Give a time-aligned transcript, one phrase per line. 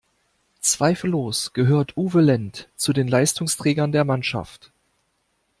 [0.61, 4.71] Zweifellos gehört Uwe Lendt zu den Leistungsträgern der Mannschaft.